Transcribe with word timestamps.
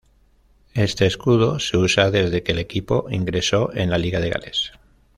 Este 0.73 1.05
escudo 1.05 1.59
se 1.59 1.77
usa 1.77 2.09
desde 2.09 2.41
que 2.41 2.53
el 2.53 2.57
equipo 2.57 3.05
ingresó 3.11 3.69
en 3.71 3.91
la 3.91 3.99
Liga 3.99 4.19
de 4.19 4.31
Gales. 4.31 4.71